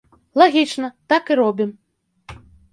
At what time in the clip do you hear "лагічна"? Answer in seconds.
0.41-0.89